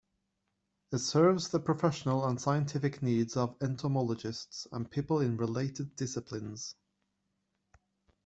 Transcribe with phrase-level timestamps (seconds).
[0.91, 6.73] It serves the professional and scientific needs of entomologists and people in related disciplines.